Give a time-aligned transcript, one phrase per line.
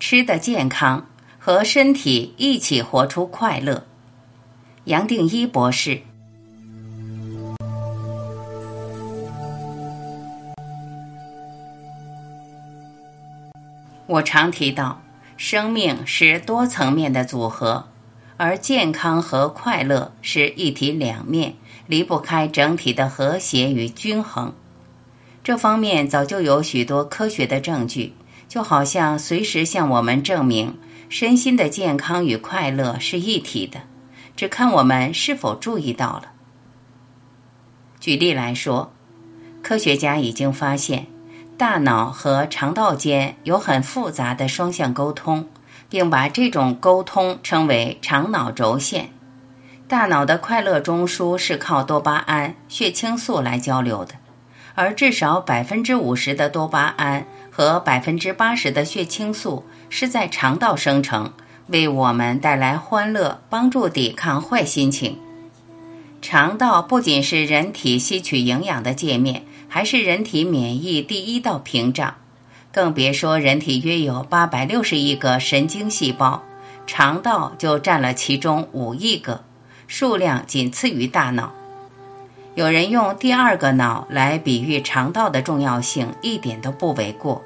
[0.00, 1.06] 吃的健康
[1.38, 3.84] 和身体一起活出快乐。
[4.84, 6.00] 杨定一博士。
[14.06, 15.02] 我常提到，
[15.36, 17.86] 生命是多层面的组合，
[18.38, 21.54] 而健康和快乐是一体两面，
[21.86, 24.52] 离不开整体的和谐与均衡。
[25.44, 28.12] 这方面早就有许多科学的证据，
[28.50, 30.76] 就好像随时向我们证明
[31.08, 33.82] 身心的健康与快乐是一体的，
[34.34, 36.32] 只看我们是否注意到了。
[38.00, 38.92] 举例来说，
[39.62, 41.06] 科学家已经发现。
[41.56, 45.46] 大脑和肠道间有很复杂的双向沟通，
[45.90, 49.10] 并把这种沟通称为肠脑轴线。
[49.86, 54.14] 大脑的快乐中枢是靠多巴胺、血清素来交流的，
[54.74, 61.32] 而至少百分之五十的多巴胺和百分之八十的血清素是在肠道生成，
[61.66, 65.18] 为我们带来欢乐，帮助抵抗坏心情。
[66.22, 69.44] 肠道不仅是人体吸取营养的界面。
[69.72, 72.16] 还是人体免疫第一道屏障，
[72.72, 76.42] 更别说人体约有八百六十亿个神经细胞，
[76.88, 79.44] 肠道就占了其中五亿个，
[79.86, 81.52] 数量仅次于大脑。
[82.54, 87.42] 有人用第二个脑来比喻肠道的重要性，一点都不为过。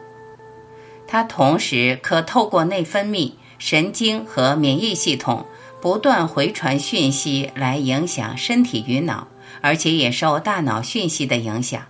[1.06, 5.44] 它同时可透过内分泌、神经和免疫系统
[5.80, 9.28] 不断回传讯息来影响身体与脑，
[9.60, 11.82] 而且也受大脑讯息的影响。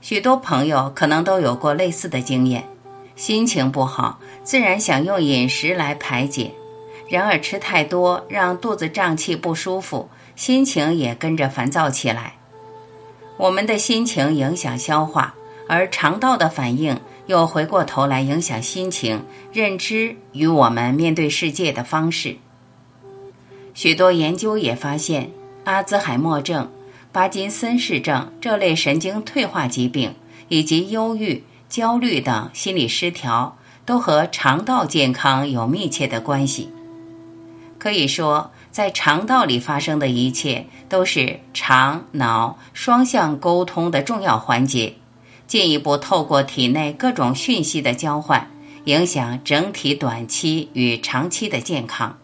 [0.00, 2.68] 许多朋友可能都有过类似的经验，
[3.16, 6.52] 心情不好，自然想用饮食来排解，
[7.08, 12.36] 然而吃太多让肚子胀气不舒服，心情也跟着烦躁起来。
[13.36, 15.34] 我们的心情影响消化，
[15.68, 22.36] 而肠道的反应又回过头来影响心情、认知与我们面对世界的方式。
[23.74, 25.28] 许多研究也发现，
[25.64, 26.70] 阿兹海默症。
[27.10, 30.14] 帕金森氏症这类神经退化疾病，
[30.48, 36.68] 以及忧郁、焦虑等心理失调，都和肠道健康有密切的关系。
[37.78, 44.94] 可以说，在肠道里发生的一切，都是肠脑双向沟通的重要环节，
[45.46, 48.50] 进一步透过体内各种讯息的交换，
[48.84, 52.18] 影响整体短期与长期的健康。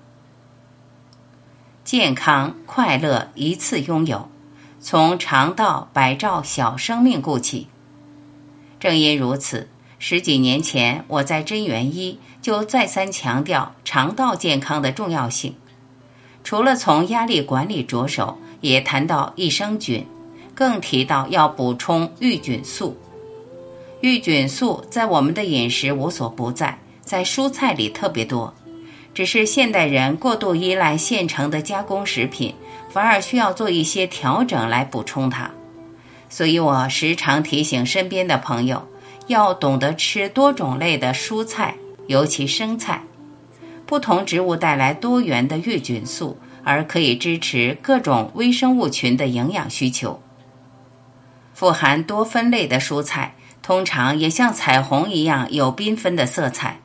[1.84, 4.28] 健康快乐一次拥有。
[4.80, 7.68] 从肠道百兆小生命顾起。
[8.78, 15.54] 正因如此，十几年前我在真元一就再三强调肠道健康的重要性。
[16.44, 20.06] 除了从压力管理着手，也谈到益生菌，
[20.54, 22.96] 更提到要补充玉菌素。
[24.02, 28.54] 玉菌素在我们的饮食无所不在，在蔬菜里特别多，
[29.12, 32.54] 只是现代人过度依赖现成的加工食品。
[32.90, 35.50] 反而需要做一些调整来补充它，
[36.28, 38.86] 所以我时常提醒身边的朋友
[39.26, 41.74] 要懂得吃多种类的蔬菜，
[42.06, 43.02] 尤其生菜。
[43.94, 50.20] 不同植物带来多元的玉菌素，而可以支持各种微生物群的营养需求。
[51.52, 56.80] 富含多酚类的蔬菜，通常也像彩虹一样有缤纷的色彩。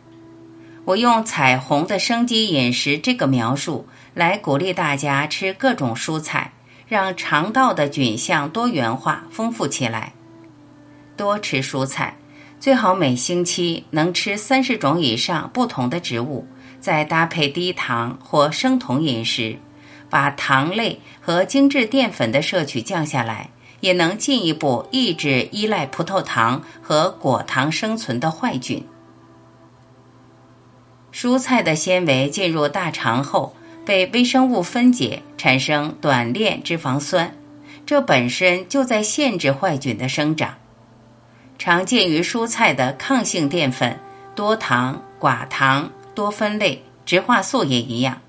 [0.85, 3.87] 我用“彩虹的生机饮食”这个描述。
[4.13, 6.53] 来鼓励大家吃各种蔬菜，
[6.87, 10.13] 让肠道的菌相多元化、丰富起来。
[11.17, 12.17] 多吃蔬菜，
[12.59, 16.45] 最好每星期能吃三十种以上不同的植物，
[16.79, 19.57] 再搭配低糖或生酮饮食，
[20.09, 28.85] 把糖类和精致淀粉的摄取降下来，也能进一步抑制依赖葡萄糖和果糖生存的坏菌。
[31.11, 33.55] 蔬菜的纤维进入大肠后。
[33.85, 37.33] 被微生物分解，产生短链脂肪酸，
[37.87, 40.53] 这本身就在限制坏菌的生长。
[41.57, 43.99] 常见于蔬菜的抗性淀粉、
[44.35, 45.89] 多糖、寡糖、
[46.19, 48.19] 多酚类、植化素也一样，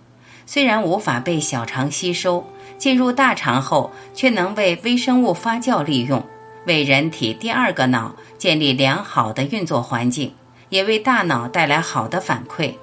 [0.46, 2.46] 虽然无法被小肠吸收，
[2.78, 6.24] 进入大肠后却能为微生物发酵利用，
[6.66, 10.32] 为人体第二个脑建立良好的运作环境，
[10.68, 12.74] 也为大脑带来好的反馈。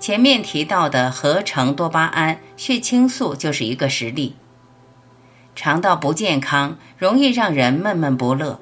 [0.00, 4.36] 前面提到的合成多巴胺、血清素就是一个实例。
[5.54, 8.58] 肠道不健康，容易让人闷闷不乐，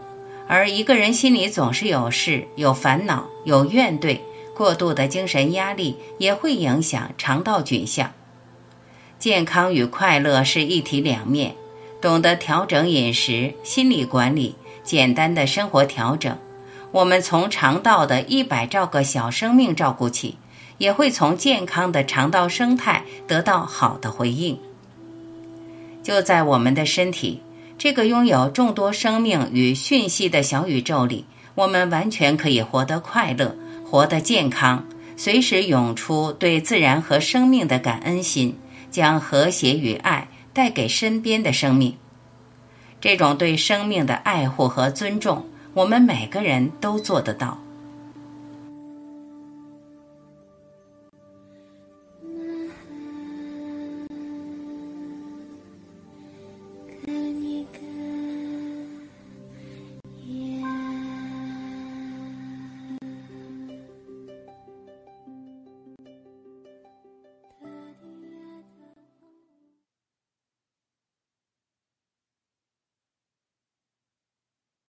[0.48, 4.18] 而一个人心里总是有事、有烦恼、有怨怼，
[4.56, 8.10] 过度的精神压力也会影响肠道菌相。
[9.18, 11.54] 健康与快乐是一体两面，
[12.00, 16.38] 懂得调整饮食、心理管理、简单的生活调整，
[16.90, 20.38] 我们从肠道的一百兆个小生命照顾起，
[20.78, 24.58] 也会从健康的肠道生态得到好的回应。
[26.02, 27.42] 就在我们的身体
[27.76, 33.54] 这个拥有众多生命与讯息的小宇宙里，我们完全可以活得快乐，
[33.88, 34.84] 活得健康，
[35.16, 38.58] 随时涌出对自然和生命的感恩心，
[38.90, 41.96] 将和谐与爱带给身边的生命。
[43.00, 47.58] 这种对生命的爱护和尊重，我们每个人都做得到。